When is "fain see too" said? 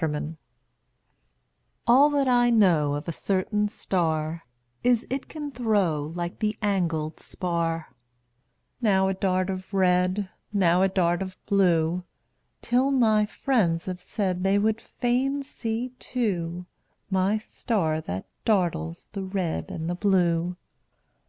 14.80-16.66